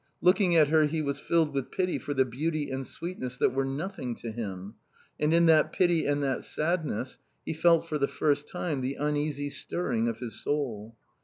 [0.19, 3.63] Looking at her he was filled with pity for the beauty and sweetness that were
[3.63, 4.73] nothing to him.
[5.19, 9.51] And in that pity and that sadness he felt for the first time the uneasy
[9.51, 10.95] stirring of his soul.